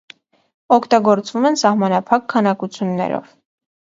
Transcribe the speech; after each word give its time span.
Օգտագործվում 0.77 1.45
են 1.49 1.59
սահմանափակ 1.63 2.25
քանակություններով։ 2.35 3.31